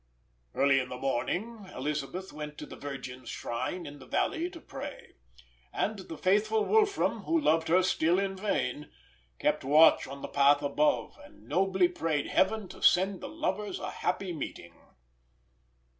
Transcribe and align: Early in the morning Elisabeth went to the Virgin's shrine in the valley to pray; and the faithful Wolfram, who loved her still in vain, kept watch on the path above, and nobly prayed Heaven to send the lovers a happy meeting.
Early 0.55 0.79
in 0.79 0.89
the 0.89 0.97
morning 0.97 1.69
Elisabeth 1.75 2.33
went 2.33 2.57
to 2.57 2.65
the 2.65 2.75
Virgin's 2.75 3.29
shrine 3.29 3.85
in 3.85 3.99
the 3.99 4.07
valley 4.07 4.49
to 4.49 4.59
pray; 4.59 5.13
and 5.71 5.99
the 5.99 6.17
faithful 6.17 6.65
Wolfram, 6.65 7.19
who 7.25 7.39
loved 7.39 7.67
her 7.67 7.83
still 7.83 8.17
in 8.17 8.35
vain, 8.35 8.89
kept 9.37 9.63
watch 9.63 10.07
on 10.07 10.23
the 10.23 10.27
path 10.27 10.63
above, 10.63 11.19
and 11.23 11.47
nobly 11.47 11.87
prayed 11.87 12.25
Heaven 12.25 12.67
to 12.69 12.81
send 12.81 13.21
the 13.21 13.29
lovers 13.29 13.79
a 13.79 13.91
happy 13.91 14.33
meeting. 14.33 14.73